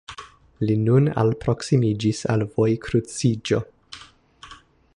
[0.69, 3.61] li nun alproksimiĝis al vojkruciĝo.